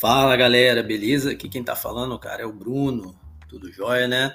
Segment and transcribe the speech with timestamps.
[0.00, 1.32] Fala galera, beleza?
[1.32, 3.14] Aqui quem tá falando, cara, é o Bruno,
[3.46, 4.34] tudo jóia, né?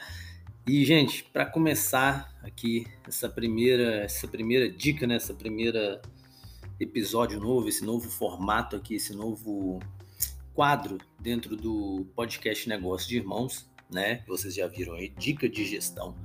[0.67, 5.15] E gente, para começar aqui essa primeira, essa primeira dica, né?
[5.15, 6.03] Essa primeira
[6.79, 9.79] episódio novo, esse novo formato aqui, esse novo
[10.53, 14.23] quadro dentro do podcast Negócio de Irmãos, né?
[14.27, 16.15] Vocês já viram aí, dica de gestão.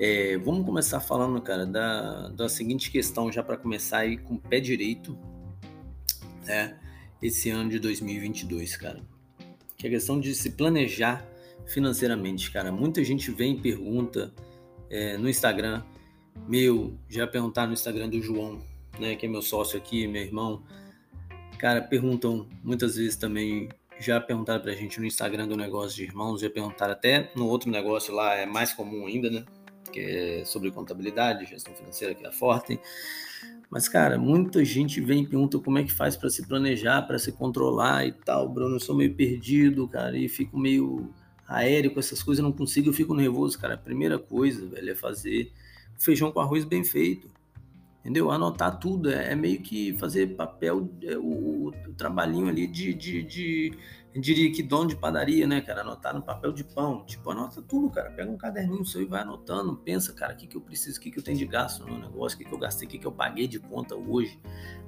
[0.00, 4.40] É, vamos começar falando, cara, da, da seguinte questão já para começar aí com o
[4.40, 5.14] pé direito,
[6.46, 6.78] né?
[7.22, 9.02] Esse ano de 2022, cara.
[9.76, 11.26] Que é a questão de se planejar
[11.66, 12.70] financeiramente, cara.
[12.70, 14.32] Muita gente vem e pergunta
[14.90, 15.82] é, no Instagram,
[16.46, 18.60] meu, já perguntar no Instagram do João,
[18.98, 20.62] né, que é meu sócio aqui, meu irmão.
[21.58, 26.40] Cara, perguntam muitas vezes também, já perguntaram pra gente no Instagram do negócio de irmãos,
[26.40, 29.44] já perguntaram até no outro negócio lá, é mais comum ainda, né?
[29.96, 32.78] Que é sobre contabilidade, gestão financeira, que é a Forte.
[33.70, 37.18] Mas, cara, muita gente vem e pergunta como é que faz para se planejar, para
[37.18, 38.46] se controlar e tal.
[38.46, 41.10] Bruno, eu sou meio perdido, cara, e fico meio
[41.48, 43.72] aéreo com essas coisas, eu não consigo, eu fico nervoso, cara.
[43.72, 45.50] A primeira coisa, velho, é fazer
[45.98, 47.30] feijão com arroz bem feito.
[48.06, 48.30] Entendeu?
[48.30, 49.10] Anotar tudo.
[49.10, 53.78] É, é meio que fazer papel, é, o, o, trabalhinho ali de, de, de
[54.14, 55.80] diria que dono de padaria, né, cara?
[55.80, 57.04] Anotar no papel de pão.
[57.04, 58.12] Tipo, anota tudo, cara.
[58.12, 59.76] Pega um caderninho seu e vai anotando.
[59.78, 61.98] Pensa, cara, o que, que eu preciso, o que, que eu tenho de gasto no
[61.98, 64.38] negócio, o que, que eu gastei, o que, que eu paguei de conta hoje,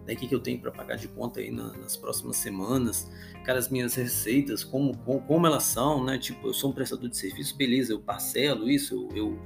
[0.07, 3.11] daí o que, que eu tenho para pagar de conta aí na, nas próximas semanas.
[3.45, 6.19] Cara, as minhas receitas, como, como, como, elas são, né?
[6.19, 9.39] Tipo, eu sou um prestador de serviço, beleza, eu parcelo isso, eu, eu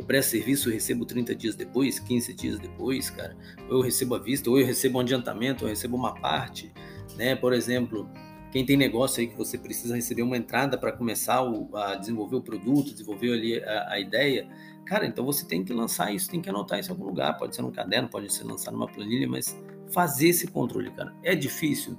[0.00, 3.36] eu presto serviço, eu recebo 30 dias depois, 15 dias depois, cara.
[3.68, 6.72] Ou eu recebo a vista, ou eu recebo um adiantamento, ou eu recebo uma parte,
[7.16, 7.36] né?
[7.36, 8.08] Por exemplo,
[8.50, 12.36] quem tem negócio aí que você precisa receber uma entrada para começar o, a desenvolver
[12.36, 14.48] o produto, desenvolver ali a, a, ideia,
[14.86, 17.54] cara, então você tem que lançar isso, tem que anotar isso em algum lugar, pode
[17.54, 19.56] ser num caderno, pode ser lançado numa planilha, mas
[19.92, 21.96] fazer esse controle, cara, é difícil?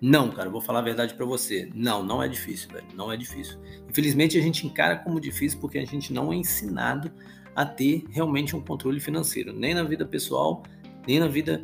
[0.00, 1.70] Não, cara, vou falar a verdade para você.
[1.74, 2.86] Não, não é difícil, velho.
[2.94, 3.58] Não é difícil.
[3.88, 7.10] Infelizmente a gente encara como difícil porque a gente não é ensinado
[7.54, 10.62] a ter realmente um controle financeiro, nem na vida pessoal,
[11.06, 11.62] nem na vida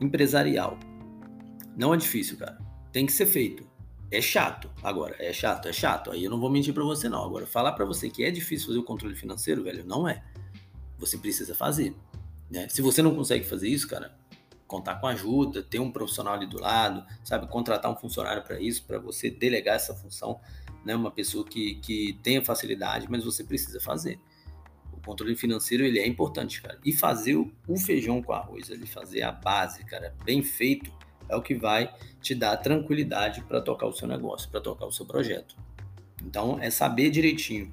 [0.00, 0.78] empresarial.
[1.76, 2.64] Não é difícil, cara
[2.94, 3.66] tem que ser feito.
[4.08, 4.70] É chato.
[4.80, 6.12] Agora, é chato, é chato.
[6.12, 7.24] Aí eu não vou mentir para você não.
[7.24, 10.22] Agora, falar para você que é difícil fazer o controle financeiro, velho, não é.
[10.98, 11.92] Você precisa fazer.
[12.48, 12.68] Né?
[12.68, 14.16] Se você não consegue fazer isso, cara,
[14.66, 18.84] contar com ajuda, ter um profissional ali do lado, sabe, contratar um funcionário para isso,
[18.84, 20.40] para você delegar essa função,
[20.84, 24.18] né, uma pessoa que, que tenha facilidade, mas você precisa fazer.
[24.92, 26.78] O controle financeiro ele é importante, cara.
[26.84, 30.92] E fazer o feijão com arroz, ele fazer a base, cara, bem feito,
[31.28, 34.92] é o que vai te dar tranquilidade para tocar o seu negócio, para tocar o
[34.92, 35.56] seu projeto.
[36.22, 37.72] Então, é saber direitinho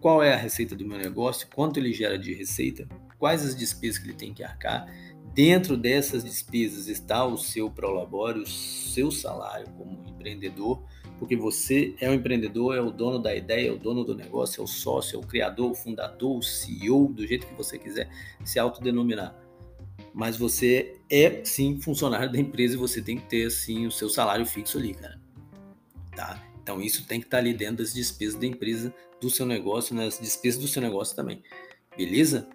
[0.00, 3.98] qual é a receita do meu negócio, quanto ele gera de receita, quais as despesas
[3.98, 4.90] que ele tem que arcar.
[5.34, 10.82] Dentro dessas despesas está o seu prolabore, o seu salário como empreendedor,
[11.18, 14.60] porque você é o empreendedor, é o dono da ideia, é o dono do negócio,
[14.60, 18.10] é o sócio, é o criador, o fundador, o CEO, do jeito que você quiser
[18.44, 19.40] se autodenominar
[20.12, 24.08] mas você é sim funcionário da empresa e você tem que ter assim o seu
[24.08, 25.20] salário fixo ali, cara.
[26.14, 26.42] Tá?
[26.62, 29.94] Então isso tem que estar tá ali dentro das despesas da empresa, do seu negócio,
[29.94, 31.42] nas despesas do seu negócio também.
[31.96, 32.48] Beleza?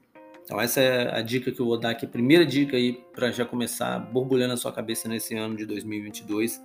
[0.45, 3.31] Então essa é a dica que eu vou dar aqui, a primeira dica aí para
[3.31, 6.61] já começar borbulhando a sua cabeça nesse ano de 2022.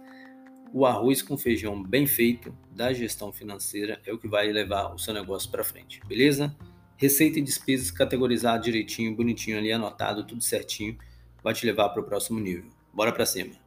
[0.72, 4.98] O arroz com feijão bem feito da gestão financeira é o que vai levar o
[4.98, 6.54] seu negócio para frente, beleza?
[6.96, 10.96] Receita e despesas categorizado direitinho, bonitinho ali, anotado, tudo certinho,
[11.42, 12.68] vai te levar para o próximo nível.
[12.92, 13.59] Bora para cima.